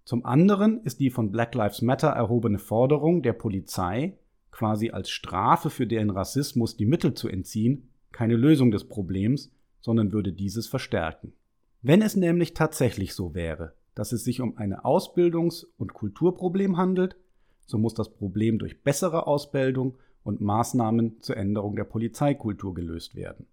Zum 0.04 0.26
anderen 0.26 0.84
ist 0.84 1.00
die 1.00 1.10
von 1.10 1.32
Black 1.32 1.56
Lives 1.56 1.82
Matter 1.82 2.10
erhobene 2.10 2.60
Forderung 2.60 3.24
der 3.24 3.34
Polizei, 3.34 4.18
quasi 4.56 4.92
als 4.92 5.10
Strafe 5.10 5.70
für 5.70 5.86
deren 5.86 6.10
Rassismus 6.10 6.78
die 6.78 6.86
Mittel 6.86 7.14
zu 7.14 7.28
entziehen, 7.28 7.90
keine 8.14 8.38
Lösung 8.38 8.72
des 8.72 8.88
Problems, 8.88 9.52
sondern 9.82 10.14
würde 10.14 10.32
dieses 10.32 10.66
verstärken. 10.68 11.34
Wenn 11.82 12.02
es 12.02 12.16
nämlich 12.16 12.54
tatsächlich 12.54 13.14
so 13.14 13.36
wäre, 13.36 13.74
dass 13.96 14.14
es 14.14 14.24
sich 14.24 14.40
um 14.40 14.58
ein 14.58 14.74
Ausbildungs- 14.74 15.68
und 15.78 15.94
Kulturproblem 15.94 16.78
handelt, 16.78 17.18
so 17.66 17.78
muss 17.78 17.96
das 17.96 18.14
Problem 18.14 18.58
durch 18.58 18.82
bessere 18.82 19.28
Ausbildung 19.28 19.98
und 20.24 20.40
Maßnahmen 20.40 21.22
zur 21.22 21.36
Änderung 21.36 21.76
der 21.76 21.84
Polizeikultur 21.84 22.74
gelöst 22.74 23.14
werden. 23.16 23.48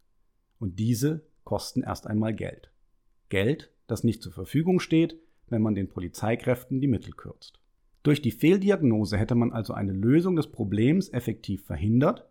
Und 0.61 0.79
diese 0.79 1.27
kosten 1.43 1.83
erst 1.83 2.07
einmal 2.07 2.33
Geld. 2.33 2.71
Geld, 3.29 3.73
das 3.89 4.05
nicht 4.05 4.23
zur 4.23 4.33
Verfügung 4.33 4.79
steht, 4.79 5.19
wenn 5.49 5.63
man 5.63 5.75
den 5.75 5.89
Polizeikräften 5.89 6.81
die 6.81 6.87
Mittel 6.87 7.13
kürzt. 7.13 7.62
Durch 8.03 8.21
die 8.21 8.33
Fehldiagnose 8.33 9.17
hätte 9.17 9.35
man 9.35 9.53
also 9.53 9.75
eine 9.75 9.93
Lösung 9.93 10.37
des 10.37 10.51
Problems 10.51 11.09
effektiv 11.11 11.65
verhindert 11.65 12.27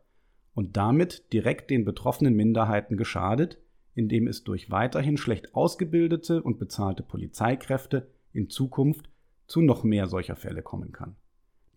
und 0.53 0.75
damit 0.75 1.31
direkt 1.31 1.69
den 1.69 1.85
betroffenen 1.85 2.35
Minderheiten 2.35 2.97
geschadet, 2.97 3.57
indem 3.93 4.27
es 4.27 4.43
durch 4.43 4.69
weiterhin 4.69 5.17
schlecht 5.17 5.55
ausgebildete 5.55 6.41
und 6.41 6.59
bezahlte 6.59 7.03
Polizeikräfte 7.03 8.09
in 8.33 8.49
Zukunft 8.49 9.09
zu 9.47 9.61
noch 9.61 9.83
mehr 9.83 10.07
solcher 10.07 10.35
Fälle 10.35 10.61
kommen 10.61 10.91
kann. 10.91 11.15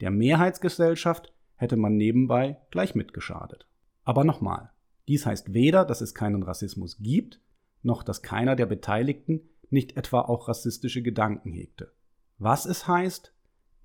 Der 0.00 0.10
Mehrheitsgesellschaft 0.10 1.32
hätte 1.56 1.76
man 1.76 1.96
nebenbei 1.96 2.58
gleich 2.70 2.94
mitgeschadet. 2.94 3.66
Aber 4.04 4.24
nochmal, 4.24 4.70
dies 5.08 5.26
heißt 5.26 5.54
weder, 5.54 5.84
dass 5.84 6.00
es 6.00 6.14
keinen 6.14 6.42
Rassismus 6.42 6.98
gibt, 6.98 7.40
noch 7.82 8.02
dass 8.02 8.22
keiner 8.22 8.56
der 8.56 8.66
Beteiligten 8.66 9.42
nicht 9.70 9.96
etwa 9.96 10.20
auch 10.20 10.48
rassistische 10.48 11.02
Gedanken 11.02 11.52
hegte. 11.52 11.92
Was 12.38 12.66
es 12.66 12.88
heißt, 12.88 13.33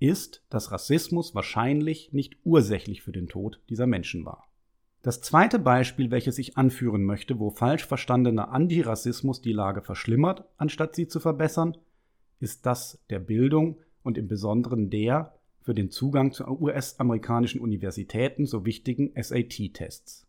ist, 0.00 0.42
dass 0.50 0.72
Rassismus 0.72 1.34
wahrscheinlich 1.34 2.12
nicht 2.12 2.36
ursächlich 2.44 3.02
für 3.02 3.12
den 3.12 3.28
Tod 3.28 3.60
dieser 3.68 3.86
Menschen 3.86 4.24
war. 4.24 4.48
Das 5.02 5.22
zweite 5.22 5.58
Beispiel, 5.58 6.10
welches 6.10 6.38
ich 6.38 6.58
anführen 6.58 7.04
möchte, 7.04 7.38
wo 7.38 7.50
falsch 7.50 7.86
verstandener 7.86 8.50
Antirassismus 8.50 9.40
die 9.40 9.52
Lage 9.52 9.80
verschlimmert, 9.80 10.44
anstatt 10.56 10.94
sie 10.94 11.06
zu 11.06 11.20
verbessern, 11.20 11.76
ist 12.38 12.66
das 12.66 12.98
der 13.08 13.18
Bildung 13.18 13.78
und 14.02 14.18
im 14.18 14.28
Besonderen 14.28 14.90
der 14.90 15.34
für 15.62 15.74
den 15.74 15.90
Zugang 15.90 16.32
zu 16.32 16.44
US-amerikanischen 16.46 17.60
Universitäten 17.60 18.46
so 18.46 18.64
wichtigen 18.64 19.12
SAT-Tests. 19.14 20.26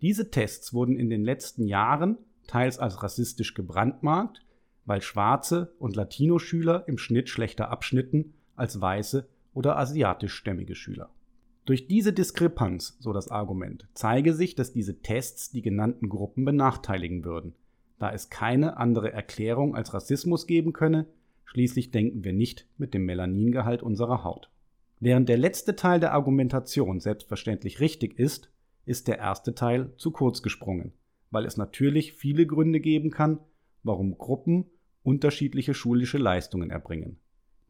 Diese 0.00 0.30
Tests 0.30 0.74
wurden 0.74 0.98
in 0.98 1.10
den 1.10 1.24
letzten 1.24 1.66
Jahren 1.66 2.18
teils 2.46 2.78
als 2.78 3.02
rassistisch 3.02 3.54
gebrandmarkt, 3.54 4.42
weil 4.84 5.00
schwarze 5.00 5.74
und 5.78 5.94
Latino-Schüler 5.94 6.88
im 6.88 6.98
Schnitt 6.98 7.28
schlechter 7.28 7.70
abschnitten 7.70 8.34
als 8.62 8.80
weiße 8.80 9.28
oder 9.52 9.76
asiatischstämmige 9.76 10.76
Schüler. 10.76 11.10
Durch 11.64 11.88
diese 11.88 12.12
Diskrepanz, 12.12 12.96
so 13.00 13.12
das 13.12 13.28
Argument, 13.28 13.88
zeige 13.92 14.34
sich, 14.34 14.54
dass 14.54 14.72
diese 14.72 15.00
Tests 15.02 15.50
die 15.50 15.62
genannten 15.62 16.08
Gruppen 16.08 16.44
benachteiligen 16.44 17.24
würden, 17.24 17.54
da 17.98 18.12
es 18.12 18.30
keine 18.30 18.76
andere 18.78 19.12
Erklärung 19.12 19.74
als 19.74 19.92
Rassismus 19.94 20.46
geben 20.46 20.72
könne, 20.72 21.06
schließlich 21.44 21.90
denken 21.90 22.24
wir 22.24 22.32
nicht 22.32 22.68
mit 22.78 22.94
dem 22.94 23.04
Melaningehalt 23.04 23.82
unserer 23.82 24.24
Haut. 24.24 24.48
Während 25.00 25.28
der 25.28 25.38
letzte 25.38 25.74
Teil 25.74 25.98
der 25.98 26.12
Argumentation 26.12 27.00
selbstverständlich 27.00 27.80
richtig 27.80 28.18
ist, 28.18 28.50
ist 28.86 29.08
der 29.08 29.18
erste 29.18 29.54
Teil 29.54 29.92
zu 29.96 30.12
kurz 30.12 30.42
gesprungen, 30.42 30.92
weil 31.30 31.46
es 31.46 31.56
natürlich 31.56 32.12
viele 32.12 32.46
Gründe 32.46 32.78
geben 32.80 33.10
kann, 33.10 33.40
warum 33.82 34.18
Gruppen 34.18 34.66
unterschiedliche 35.02 35.74
schulische 35.74 36.18
Leistungen 36.18 36.70
erbringen. 36.70 37.18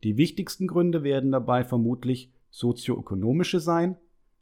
Die 0.05 0.17
wichtigsten 0.17 0.67
Gründe 0.67 1.05
werden 1.05 1.31
dabei 1.31 1.65
vermutlich 1.65 2.33
sozioökonomische 2.51 3.61
sein. 3.61 3.97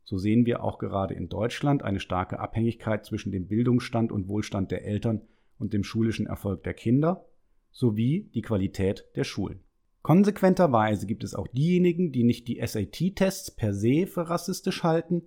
So 0.04 0.16
sehen 0.16 0.46
wir 0.46 0.64
auch 0.64 0.78
gerade 0.78 1.14
in 1.14 1.28
Deutschland 1.28 1.82
eine 1.82 2.00
starke 2.00 2.40
Abhängigkeit 2.40 3.04
zwischen 3.04 3.30
dem 3.30 3.46
Bildungsstand 3.46 4.10
und 4.10 4.28
Wohlstand 4.28 4.70
der 4.70 4.84
Eltern 4.84 5.22
und 5.58 5.72
dem 5.72 5.84
schulischen 5.84 6.26
Erfolg 6.26 6.64
der 6.64 6.74
Kinder 6.74 7.26
sowie 7.70 8.30
die 8.34 8.42
Qualität 8.42 9.04
der 9.14 9.24
Schulen. 9.24 9.60
Konsequenterweise 10.02 11.06
gibt 11.06 11.24
es 11.24 11.34
auch 11.34 11.46
diejenigen, 11.48 12.10
die 12.10 12.24
nicht 12.24 12.48
die 12.48 12.60
SAT-Tests 12.66 13.50
per 13.50 13.74
se 13.74 14.06
für 14.06 14.30
rassistisch 14.30 14.82
halten, 14.82 15.22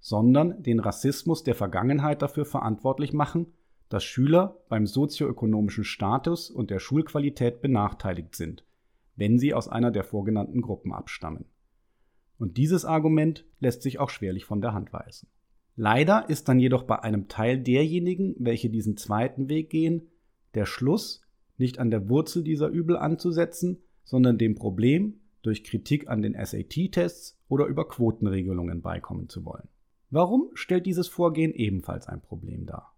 sondern 0.00 0.62
den 0.62 0.80
Rassismus 0.80 1.44
der 1.44 1.54
Vergangenheit 1.54 2.22
dafür 2.22 2.44
verantwortlich 2.44 3.12
machen, 3.12 3.46
dass 3.88 4.02
Schüler 4.02 4.60
beim 4.68 4.86
sozioökonomischen 4.86 5.84
Status 5.84 6.50
und 6.50 6.70
der 6.70 6.80
Schulqualität 6.80 7.62
benachteiligt 7.62 8.34
sind, 8.34 8.64
wenn 9.16 9.38
sie 9.38 9.54
aus 9.54 9.68
einer 9.68 9.90
der 9.90 10.04
vorgenannten 10.04 10.62
Gruppen 10.62 10.92
abstammen. 10.92 11.46
Und 12.38 12.58
dieses 12.58 12.84
Argument 12.84 13.44
lässt 13.60 13.82
sich 13.82 13.98
auch 13.98 14.10
schwerlich 14.10 14.44
von 14.44 14.60
der 14.60 14.74
Hand 14.74 14.92
weisen. 14.92 15.28
Leider 15.74 16.28
ist 16.28 16.48
dann 16.48 16.58
jedoch 16.58 16.84
bei 16.84 17.00
einem 17.00 17.28
Teil 17.28 17.58
derjenigen, 17.58 18.34
welche 18.38 18.70
diesen 18.70 18.96
zweiten 18.96 19.48
Weg 19.48 19.70
gehen, 19.70 20.08
der 20.54 20.66
Schluss, 20.66 21.22
nicht 21.58 21.78
an 21.78 21.90
der 21.90 22.08
Wurzel 22.08 22.42
dieser 22.42 22.68
Übel 22.68 22.96
anzusetzen, 22.96 23.82
sondern 24.04 24.38
dem 24.38 24.54
Problem 24.54 25.20
durch 25.42 25.64
Kritik 25.64 26.08
an 26.08 26.22
den 26.22 26.34
SAT-Tests 26.34 27.38
oder 27.48 27.66
über 27.66 27.88
Quotenregelungen 27.88 28.82
beikommen 28.82 29.28
zu 29.28 29.44
wollen. 29.44 29.68
Warum 30.10 30.50
stellt 30.54 30.86
dieses 30.86 31.08
Vorgehen 31.08 31.52
ebenfalls 31.52 32.06
ein 32.06 32.20
Problem 32.20 32.66
dar? 32.66 32.94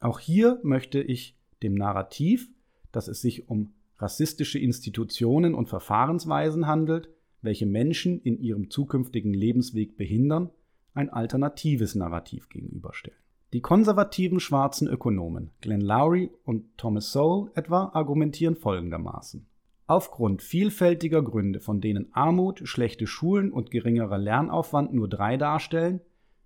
Auch 0.00 0.18
hier 0.18 0.60
möchte 0.62 1.00
ich 1.00 1.38
dem 1.62 1.74
Narrativ, 1.74 2.50
dass 2.90 3.08
es 3.08 3.20
sich 3.20 3.48
um 3.48 3.74
rassistische 4.02 4.58
Institutionen 4.58 5.54
und 5.54 5.68
Verfahrensweisen 5.68 6.66
handelt, 6.66 7.08
welche 7.40 7.66
Menschen 7.66 8.20
in 8.20 8.38
ihrem 8.38 8.70
zukünftigen 8.70 9.32
Lebensweg 9.32 9.96
behindern, 9.96 10.50
ein 10.94 11.08
alternatives 11.08 11.94
Narrativ 11.94 12.48
gegenüberstellen. 12.48 13.18
Die 13.52 13.60
konservativen 13.60 14.40
schwarzen 14.40 14.88
Ökonomen 14.88 15.50
Glenn 15.60 15.80
Lowry 15.80 16.30
und 16.44 16.76
Thomas 16.78 17.12
Sowell 17.12 17.50
etwa 17.54 17.90
argumentieren 17.92 18.56
folgendermaßen. 18.56 19.46
Aufgrund 19.86 20.42
vielfältiger 20.42 21.22
Gründe, 21.22 21.60
von 21.60 21.80
denen 21.80 22.14
Armut, 22.14 22.62
schlechte 22.64 23.06
Schulen 23.06 23.52
und 23.52 23.70
geringerer 23.70 24.16
Lernaufwand 24.16 24.94
nur 24.94 25.08
drei 25.08 25.36
darstellen, 25.36 26.00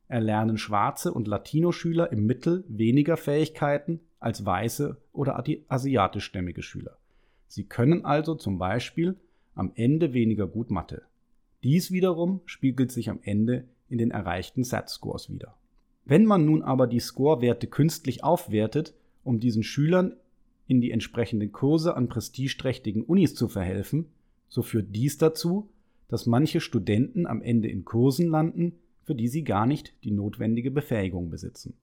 erlernen 0.09 0.59
schwarze 0.59 1.13
und 1.13 1.29
Latinoschüler 1.29 2.11
im 2.11 2.27
Mittel 2.27 2.65
weniger 2.69 3.17
Fähigkeiten 3.17 4.01
als 4.19 4.45
weiße 4.45 5.01
oder 5.13 5.43
asiatischstämmige 5.69 6.63
Schüler. 6.63 6.99
Sie 7.49 7.65
können 7.65 8.05
also 8.05 8.35
zum 8.35 8.59
Beispiel 8.59 9.17
am 9.55 9.73
Ende 9.75 10.13
weniger 10.13 10.47
gut 10.47 10.71
Mathe. 10.71 11.03
Dies 11.63 11.91
wiederum 11.91 12.41
spiegelt 12.45 12.93
sich 12.93 13.11
am 13.11 13.21
Ende 13.23 13.65
in 13.89 13.99
den 13.99 14.11
erreichten 14.11 14.65
SAT-Scores 14.65 15.31
wieder. 15.31 15.57
Wenn 16.05 16.25
man 16.25 16.45
nun 16.45 16.63
aber 16.63 16.87
die 16.87 17.01
Score-Werte 17.01 17.67
künstlich 17.67 18.23
aufwertet, 18.23 18.95
um 19.25 19.41
diesen 19.41 19.63
Schülern 19.63 20.15
in 20.69 20.81
die 20.81 20.91
entsprechenden 20.91 21.53
Kurse 21.53 21.97
an 21.97 22.09
prestigeträchtigen 22.09 23.03
Unis 23.03 23.35
zu 23.35 23.49
verhelfen, 23.49 24.07
so 24.49 24.63
führt 24.63 24.95
dies 24.95 25.19
dazu, 25.19 25.69
dass 26.09 26.27
manche 26.27 26.61
Studenten 26.61 27.27
am 27.27 27.43
Ende 27.43 27.69
in 27.69 27.85
Kursen 27.85 28.29
landen, 28.29 28.75
für 29.05 29.15
die 29.15 29.29
sie 29.29 29.45
gar 29.45 29.67
nicht 29.67 29.95
die 30.05 30.11
notwendige 30.11 30.71
Befähigung 30.71 31.31
besitzen. 31.31 31.75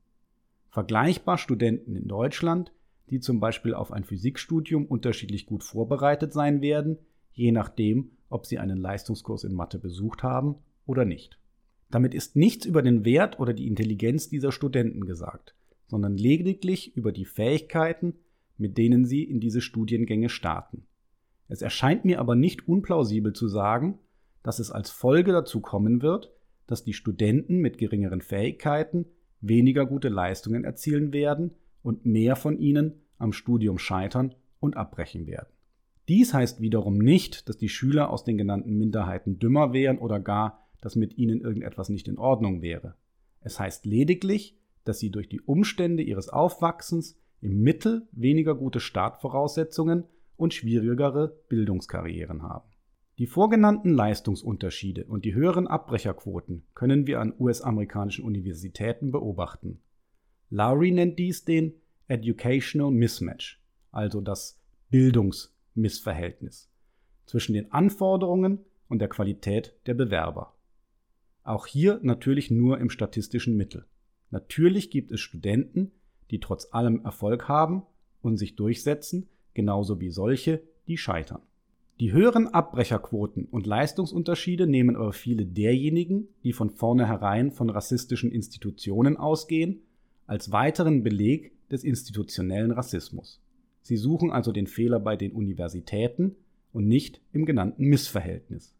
Vergleichbar 0.70 1.38
Studenten 1.38 1.96
in 1.96 2.08
Deutschland, 2.08 2.72
die 3.10 3.20
zum 3.20 3.40
Beispiel 3.40 3.74
auf 3.74 3.92
ein 3.92 4.04
Physikstudium 4.04 4.86
unterschiedlich 4.86 5.46
gut 5.46 5.64
vorbereitet 5.64 6.34
sein 6.34 6.62
werden, 6.62 6.98
je 7.32 7.52
nachdem, 7.52 8.12
ob 8.30 8.46
sie 8.46 8.60
einen 8.60 8.78
Leistungskurs 8.78 9.44
in 9.44 9.54
Mathe 9.54 9.80
besucht 9.80 10.24
haben 10.24 10.56
oder 10.86 11.06
nicht. 11.06 11.40
Damit 11.90 12.14
ist 12.14 12.36
nichts 12.36 12.66
über 12.66 12.82
den 12.82 13.06
Wert 13.06 13.40
oder 13.40 13.54
die 13.54 13.68
Intelligenz 13.68 14.30
dieser 14.30 14.52
Studenten 14.52 15.06
gesagt, 15.06 15.56
sondern 15.88 16.18
lediglich 16.18 16.96
über 16.96 17.12
die 17.12 17.26
Fähigkeiten, 17.26 18.16
mit 18.58 18.78
denen 18.78 19.06
sie 19.06 19.24
in 19.24 19.40
diese 19.40 19.62
Studiengänge 19.62 20.30
starten. 20.30 20.86
Es 21.48 21.62
erscheint 21.62 22.06
mir 22.06 22.20
aber 22.20 22.36
nicht 22.36 22.68
unplausibel 22.68 23.34
zu 23.34 23.48
sagen, 23.48 24.00
dass 24.42 24.60
es 24.60 24.72
als 24.72 24.90
Folge 24.90 25.32
dazu 25.32 25.62
kommen 25.62 26.02
wird, 26.02 26.32
dass 26.66 26.84
die 26.84 26.94
Studenten 26.94 27.60
mit 27.60 27.78
geringeren 27.78 28.22
Fähigkeiten 28.22 29.06
weniger 29.42 29.86
gute 29.86 30.10
Leistungen 30.10 30.64
erzielen 30.64 31.14
werden 31.14 31.52
und 31.84 32.06
mehr 32.06 32.36
von 32.36 32.58
ihnen 32.58 32.94
am 33.18 33.34
Studium 33.34 33.78
scheitern 33.78 34.34
und 34.60 34.78
abbrechen 34.78 35.28
werden. 35.28 35.54
Dies 36.08 36.34
heißt 36.34 36.60
wiederum 36.60 36.98
nicht, 36.98 37.48
dass 37.48 37.58
die 37.58 37.70
Schüler 37.70 38.10
aus 38.10 38.24
den 38.24 38.38
genannten 38.38 38.78
Minderheiten 38.78 39.40
dümmer 39.40 39.72
wären 39.72 40.00
oder 40.00 40.20
gar, 40.20 40.68
dass 40.82 40.96
mit 40.96 41.18
ihnen 41.18 41.40
irgendetwas 41.42 41.90
nicht 41.90 42.08
in 42.08 42.18
Ordnung 42.18 42.62
wäre. 42.62 42.96
Es 43.40 43.60
heißt 43.60 43.86
lediglich, 43.86 44.58
dass 44.84 45.00
sie 45.00 45.12
durch 45.12 45.30
die 45.30 45.42
Umstände 45.42 46.04
ihres 46.04 46.30
Aufwachsens 46.30 47.18
im 47.40 47.62
Mittel 47.62 48.08
weniger 48.12 48.56
gute 48.56 48.80
Startvoraussetzungen 48.80 50.06
und 50.36 50.54
schwierigere 50.54 51.38
Bildungskarrieren 51.48 52.44
haben. 52.44 52.70
Die 53.20 53.28
vorgenannten 53.28 53.92
Leistungsunterschiede 53.94 55.06
und 55.06 55.24
die 55.24 55.36
höheren 55.36 55.68
Abbrecherquoten 55.68 56.64
können 56.74 57.06
wir 57.06 57.20
an 57.22 57.34
US-amerikanischen 57.40 58.26
Universitäten 58.26 59.12
beobachten. 59.12 59.80
Lowry 60.50 60.92
nennt 60.92 61.18
dies 61.20 61.46
den 61.46 61.74
Educational 62.08 62.92
Mismatch, 62.92 63.60
also 63.92 64.22
das 64.22 64.60
Bildungs 64.90 65.54
Missverhältnis 65.76 66.70
zwischen 67.26 67.54
den 67.54 67.72
Anforderungen 67.72 68.60
und 68.88 69.00
der 69.00 69.08
Qualität 69.08 69.74
der 69.86 69.94
Bewerber. 69.94 70.54
Auch 71.44 71.68
hier 71.68 72.00
natürlich 72.04 72.52
nur 72.52 72.80
im 72.80 72.90
statistischen 72.90 73.58
Mittel. 73.58 73.86
Natürlich 74.30 74.90
gibt 74.90 75.12
es 75.12 75.20
Studenten, 75.20 75.92
die 76.32 76.40
trotz 76.40 76.68
allem 76.72 77.04
Erfolg 77.04 77.48
haben 77.48 77.84
und 78.22 78.38
sich 78.38 78.56
durchsetzen, 78.56 79.28
genauso 79.54 80.00
wie 80.00 80.10
solche, 80.10 80.62
die 80.88 80.98
scheitern. 80.98 81.42
Die 82.00 82.12
höheren 82.12 82.48
Abbrecherquoten 82.48 83.46
und 83.46 83.68
Leistungsunterschiede 83.68 84.66
nehmen 84.66 84.96
aber 84.96 85.14
viele 85.14 85.46
derjenigen, 85.46 86.28
die 86.44 86.54
von 86.54 86.70
vornherein 86.70 87.52
von 87.52 87.70
rassistischen 87.70 88.32
Institutionen 88.32 89.16
ausgehen, 89.16 89.82
als 90.28 90.52
weiteren 90.52 91.04
Beleg 91.04 91.52
des 91.70 91.84
institutionellen 91.84 92.72
Rassismus. 92.72 93.42
Sie 93.82 93.98
suchen 93.98 94.32
also 94.32 94.52
den 94.52 94.68
Fehler 94.68 95.00
bei 95.00 95.16
den 95.18 95.34
Universitäten 95.34 96.36
und 96.72 96.88
nicht 96.88 97.22
im 97.34 97.46
genannten 97.46 97.86
Missverhältnis. 97.86 98.74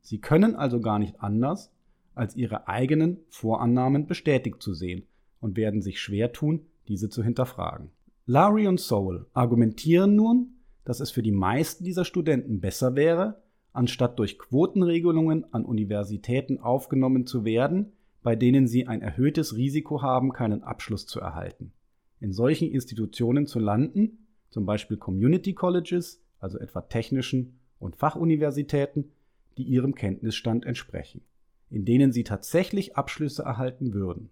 Sie 0.00 0.18
können 0.18 0.54
also 0.54 0.80
gar 0.80 0.98
nicht 0.98 1.20
anders, 1.20 1.70
als 2.14 2.36
ihre 2.36 2.68
eigenen 2.68 3.18
Vorannahmen 3.28 4.06
bestätigt 4.06 4.62
zu 4.62 4.74
sehen 4.74 5.04
und 5.40 5.56
werden 5.56 5.80
sich 5.80 6.00
schwer 6.00 6.32
tun, 6.32 6.66
diese 6.88 7.08
zu 7.08 7.22
hinterfragen. 7.22 7.90
Lowry 8.26 8.66
und 8.66 8.80
Sowell 8.80 9.26
argumentieren 9.32 10.14
nun, 10.14 10.54
dass 10.84 11.00
es 11.00 11.10
für 11.10 11.22
die 11.22 11.32
meisten 11.32 11.84
dieser 11.84 12.04
Studenten 12.04 12.60
besser 12.60 12.94
wäre, 12.94 13.42
anstatt 13.72 14.18
durch 14.18 14.38
Quotenregelungen 14.38 15.52
an 15.52 15.64
Universitäten 15.64 16.58
aufgenommen 16.58 17.26
zu 17.26 17.44
werden, 17.44 17.92
bei 18.22 18.36
denen 18.36 18.66
sie 18.66 18.86
ein 18.86 19.02
erhöhtes 19.02 19.56
Risiko 19.56 20.02
haben, 20.02 20.32
keinen 20.32 20.62
Abschluss 20.62 21.06
zu 21.06 21.20
erhalten. 21.20 21.72
In 22.20 22.32
solchen 22.32 22.70
Institutionen 22.70 23.46
zu 23.46 23.58
landen, 23.58 24.26
zum 24.50 24.64
Beispiel 24.64 24.96
Community 24.96 25.54
Colleges, 25.54 26.22
also 26.38 26.58
etwa 26.58 26.82
technischen 26.82 27.58
und 27.78 27.96
Fachuniversitäten, 27.96 29.10
die 29.58 29.64
ihrem 29.64 29.94
Kenntnisstand 29.94 30.64
entsprechen, 30.64 31.22
in 31.70 31.84
denen 31.84 32.12
sie 32.12 32.24
tatsächlich 32.24 32.96
Abschlüsse 32.96 33.42
erhalten 33.42 33.92
würden. 33.92 34.30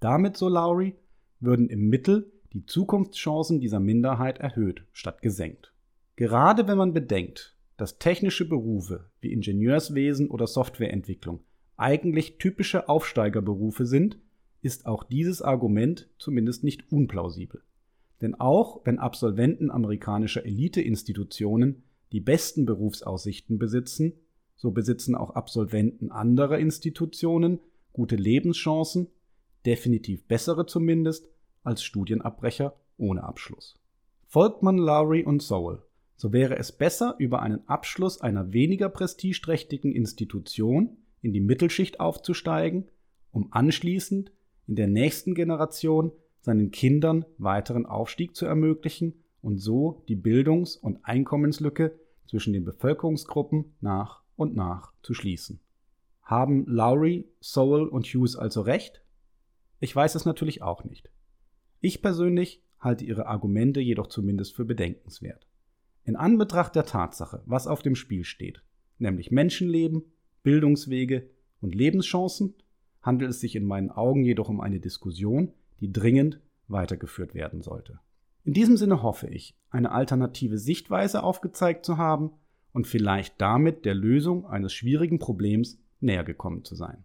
Damit, 0.00 0.36
so 0.36 0.48
Lowry, 0.48 0.94
würden 1.40 1.68
im 1.68 1.88
Mittel 1.88 2.30
die 2.52 2.64
Zukunftschancen 2.66 3.60
dieser 3.60 3.80
Minderheit 3.80 4.38
erhöht 4.38 4.84
statt 4.92 5.22
gesenkt. 5.22 5.72
Gerade 6.16 6.66
wenn 6.66 6.78
man 6.78 6.94
bedenkt, 6.94 7.56
dass 7.76 7.98
technische 7.98 8.48
Berufe 8.48 9.10
wie 9.20 9.32
Ingenieurswesen 9.32 10.30
oder 10.30 10.46
Softwareentwicklung 10.46 11.40
eigentlich 11.78 12.38
typische 12.38 12.88
Aufsteigerberufe 12.88 13.86
sind, 13.86 14.18
ist 14.60 14.86
auch 14.86 15.04
dieses 15.04 15.40
Argument 15.40 16.08
zumindest 16.18 16.64
nicht 16.64 16.90
unplausibel. 16.92 17.62
Denn 18.20 18.34
auch 18.34 18.84
wenn 18.84 18.98
Absolventen 18.98 19.70
amerikanischer 19.70 20.44
Eliteinstitutionen 20.44 21.84
die 22.12 22.20
besten 22.20 22.66
Berufsaussichten 22.66 23.58
besitzen, 23.58 24.14
so 24.56 24.72
besitzen 24.72 25.14
auch 25.14 25.30
Absolventen 25.30 26.10
anderer 26.10 26.58
Institutionen 26.58 27.60
gute 27.92 28.16
Lebenschancen, 28.16 29.08
definitiv 29.64 30.26
bessere 30.26 30.66
zumindest, 30.66 31.28
als 31.62 31.82
Studienabbrecher 31.82 32.74
ohne 32.96 33.22
Abschluss. 33.22 33.76
Folgt 34.26 34.62
man 34.62 34.78
Lowry 34.78 35.24
und 35.24 35.42
Sowell, 35.42 35.82
so 36.16 36.32
wäre 36.32 36.58
es 36.58 36.72
besser, 36.72 37.14
über 37.18 37.42
einen 37.42 37.68
Abschluss 37.68 38.20
einer 38.20 38.52
weniger 38.52 38.88
prestigeträchtigen 38.88 39.92
Institution 39.92 40.96
in 41.20 41.32
die 41.32 41.40
Mittelschicht 41.40 42.00
aufzusteigen, 42.00 42.90
um 43.30 43.48
anschließend 43.52 44.32
in 44.66 44.76
der 44.76 44.86
nächsten 44.86 45.34
Generation 45.34 46.12
seinen 46.40 46.70
Kindern 46.70 47.24
weiteren 47.38 47.86
Aufstieg 47.86 48.36
zu 48.36 48.46
ermöglichen 48.46 49.24
und 49.40 49.58
so 49.58 50.04
die 50.08 50.16
Bildungs- 50.16 50.76
und 50.76 51.04
Einkommenslücke 51.04 51.98
zwischen 52.26 52.52
den 52.52 52.64
Bevölkerungsgruppen 52.64 53.76
nach 53.80 54.22
und 54.36 54.54
nach 54.54 54.92
zu 55.02 55.14
schließen. 55.14 55.60
Haben 56.22 56.66
Lowry, 56.66 57.28
Sowell 57.40 57.88
und 57.88 58.06
Hughes 58.06 58.36
also 58.36 58.60
recht? 58.60 59.02
Ich 59.80 59.94
weiß 59.94 60.14
es 60.14 60.24
natürlich 60.24 60.62
auch 60.62 60.84
nicht. 60.84 61.10
Ich 61.80 62.02
persönlich 62.02 62.62
halte 62.78 63.04
ihre 63.04 63.26
Argumente 63.26 63.80
jedoch 63.80 64.08
zumindest 64.08 64.54
für 64.54 64.64
bedenkenswert. 64.64 65.46
In 66.04 66.16
Anbetracht 66.16 66.74
der 66.74 66.84
Tatsache, 66.84 67.42
was 67.46 67.66
auf 67.66 67.82
dem 67.82 67.94
Spiel 67.94 68.24
steht, 68.24 68.62
nämlich 68.98 69.30
Menschenleben, 69.30 70.12
Bildungswege 70.48 71.28
und 71.60 71.74
Lebenschancen, 71.74 72.54
handelt 73.02 73.32
es 73.32 73.40
sich 73.40 73.54
in 73.54 73.66
meinen 73.66 73.90
Augen 73.90 74.24
jedoch 74.24 74.48
um 74.48 74.62
eine 74.62 74.80
Diskussion, 74.80 75.52
die 75.78 75.92
dringend 75.92 76.40
weitergeführt 76.68 77.34
werden 77.34 77.60
sollte. 77.60 78.00
In 78.44 78.54
diesem 78.54 78.78
Sinne 78.78 79.02
hoffe 79.02 79.26
ich, 79.26 79.58
eine 79.68 79.92
alternative 79.92 80.56
Sichtweise 80.56 81.22
aufgezeigt 81.22 81.84
zu 81.84 81.98
haben 81.98 82.30
und 82.72 82.86
vielleicht 82.86 83.38
damit 83.42 83.84
der 83.84 83.94
Lösung 83.94 84.46
eines 84.46 84.72
schwierigen 84.72 85.18
Problems 85.18 85.78
näher 86.00 86.24
gekommen 86.24 86.64
zu 86.64 86.76
sein. 86.76 87.04